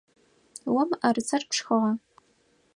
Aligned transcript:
О 0.79 0.81
мыӏэрысэр 0.87 1.43
пшхыгъа? 1.49 1.91